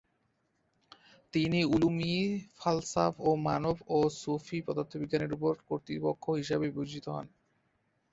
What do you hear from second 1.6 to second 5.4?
উলুম-ই-ফালসাফ ও মানক ও সুফি পদার্থবিজ্ঞানের